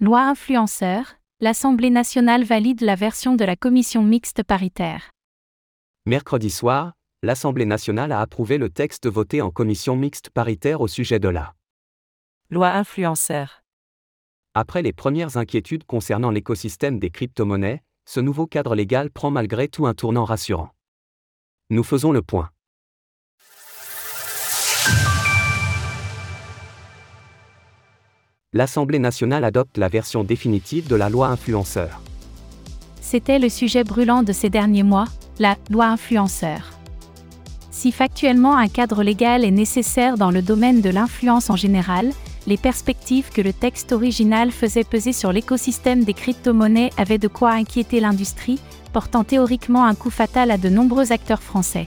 [0.00, 5.10] Loi influenceur, l'Assemblée nationale valide la version de la commission mixte paritaire.
[6.06, 6.92] Mercredi soir,
[7.24, 11.52] l'Assemblée nationale a approuvé le texte voté en commission mixte paritaire au sujet de la
[12.48, 13.64] loi influenceur.
[14.54, 19.88] Après les premières inquiétudes concernant l'écosystème des crypto-monnaies, ce nouveau cadre légal prend malgré tout
[19.88, 20.70] un tournant rassurant.
[21.70, 22.50] Nous faisons le point.
[28.54, 32.00] L'Assemblée nationale adopte la version définitive de la loi influenceur.
[33.02, 35.04] C'était le sujet brûlant de ces derniers mois,
[35.38, 36.70] la loi influenceur.
[37.70, 42.10] Si factuellement un cadre légal est nécessaire dans le domaine de l'influence en général,
[42.46, 47.50] les perspectives que le texte original faisait peser sur l'écosystème des crypto-monnaies avaient de quoi
[47.50, 48.60] inquiéter l'industrie,
[48.94, 51.84] portant théoriquement un coup fatal à de nombreux acteurs français.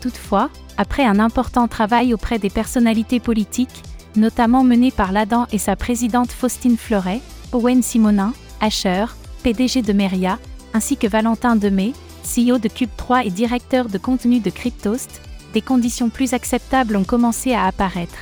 [0.00, 3.82] Toutefois, après un important travail auprès des personnalités politiques,
[4.16, 7.20] notamment mené par l'Adam et sa présidente Faustine Fleuret,
[7.52, 9.06] Owen Simonin, Asher,
[9.42, 10.38] PDG de Meria,
[10.74, 15.20] ainsi que Valentin Demey, CEO de Cube3 et directeur de contenu de Cryptost,
[15.54, 18.18] des conditions plus acceptables ont commencé à apparaître.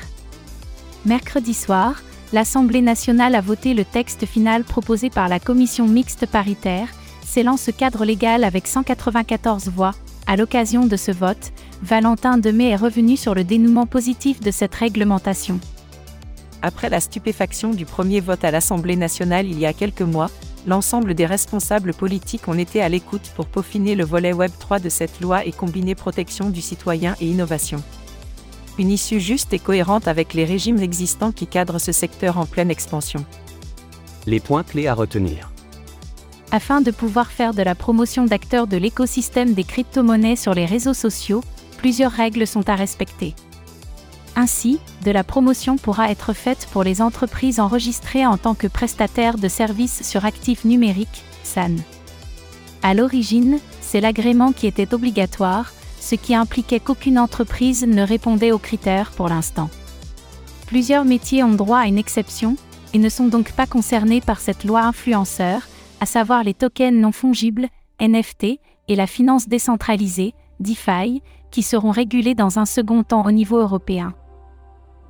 [1.04, 2.02] Mercredi soir,
[2.32, 6.88] l'Assemblée nationale a voté le texte final proposé par la commission mixte paritaire,
[7.24, 9.94] scellant ce cadre légal avec 194 voix.
[10.26, 11.52] À l'occasion de ce vote,
[11.82, 15.60] Valentin Demey est revenu sur le dénouement positif de cette réglementation.
[16.66, 20.30] Après la stupéfaction du premier vote à l'Assemblée nationale il y a quelques mois,
[20.66, 24.88] l'ensemble des responsables politiques ont été à l'écoute pour peaufiner le volet Web 3 de
[24.88, 27.82] cette loi et combiner protection du citoyen et innovation.
[28.78, 32.70] Une issue juste et cohérente avec les régimes existants qui cadrent ce secteur en pleine
[32.70, 33.26] expansion.
[34.26, 35.52] Les points clés à retenir.
[36.50, 40.94] Afin de pouvoir faire de la promotion d'acteurs de l'écosystème des crypto-monnaies sur les réseaux
[40.94, 41.44] sociaux,
[41.76, 43.34] plusieurs règles sont à respecter.
[44.36, 49.38] Ainsi, de la promotion pourra être faite pour les entreprises enregistrées en tant que prestataires
[49.38, 51.76] de services sur actifs numériques, SAN.
[52.82, 58.58] À l'origine, c'est l'agrément qui était obligatoire, ce qui impliquait qu'aucune entreprise ne répondait aux
[58.58, 59.70] critères pour l'instant.
[60.66, 62.56] Plusieurs métiers ont droit à une exception,
[62.92, 65.62] et ne sont donc pas concernés par cette loi influenceur,
[66.00, 67.68] à savoir les tokens non fongibles,
[68.00, 68.58] NFT,
[68.88, 74.14] et la finance décentralisée, DeFi, qui seront régulés dans un second temps au niveau européen.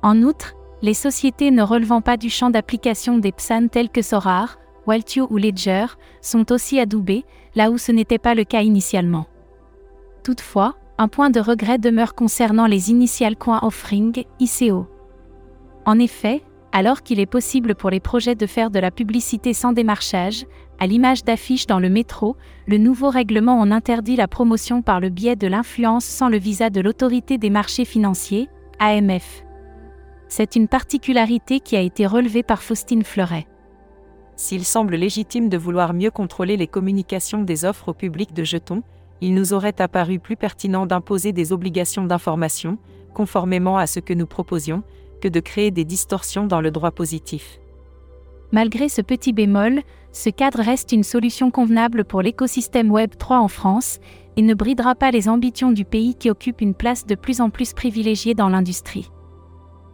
[0.05, 4.59] En outre, les sociétés ne relevant pas du champ d'application des PSAN tels que Sorar,
[4.85, 5.87] Waltio ou Ledger
[6.21, 9.25] sont aussi adoubées, là où ce n'était pas le cas initialement.
[10.23, 14.85] Toutefois, un point de regret demeure concernant les Initial Coin Offering, ICO.
[15.87, 19.73] En effet, alors qu'il est possible pour les projets de faire de la publicité sans
[19.73, 20.45] démarchage,
[20.77, 22.37] à l'image d'affiches dans le métro,
[22.67, 26.69] le nouveau règlement en interdit la promotion par le biais de l'influence sans le visa
[26.69, 29.44] de l'autorité des marchés financiers, AMF.
[30.27, 33.47] C'est une particularité qui a été relevée par Faustine Fleuret.
[34.35, 38.83] S'il semble légitime de vouloir mieux contrôler les communications des offres au public de jetons,
[39.21, 42.77] il nous aurait apparu plus pertinent d'imposer des obligations d'information,
[43.13, 44.83] conformément à ce que nous proposions,
[45.21, 47.59] que de créer des distorsions dans le droit positif.
[48.51, 49.81] Malgré ce petit bémol,
[50.11, 53.99] ce cadre reste une solution convenable pour l'écosystème Web 3 en France
[54.37, 57.49] et ne bridera pas les ambitions du pays qui occupe une place de plus en
[57.49, 59.09] plus privilégiée dans l'industrie.